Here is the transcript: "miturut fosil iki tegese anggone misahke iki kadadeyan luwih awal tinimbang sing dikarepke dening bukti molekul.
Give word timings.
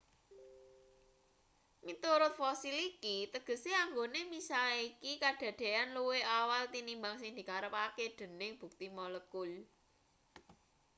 "miturut 1.85 2.33
fosil 2.41 2.75
iki 2.89 3.15
tegese 3.33 3.71
anggone 3.83 4.19
misahke 4.31 4.79
iki 4.89 5.11
kadadeyan 5.23 5.89
luwih 5.95 6.23
awal 6.39 6.63
tinimbang 6.73 7.15
sing 7.21 7.31
dikarepke 7.39 8.05
dening 8.19 8.51
bukti 8.61 8.87
molekul. 8.97 9.51